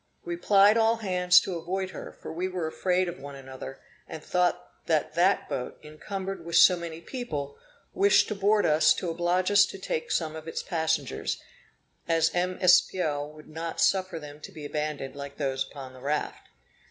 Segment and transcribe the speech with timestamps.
[0.25, 4.23] We plied all hands to avoid her, for we were afraid of one another, and
[4.23, 7.55] thought that that boat, encumbered with so many people,
[7.93, 11.39] wished to board us to oblige us to take some of its passengers,
[12.07, 12.57] as M.
[12.59, 16.47] Espiau would not suffer them to be abandoned like those upon the raft.